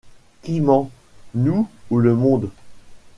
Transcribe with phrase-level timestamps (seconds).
[0.41, 0.89] Qui ment?
[1.35, 2.49] nous ou le monde.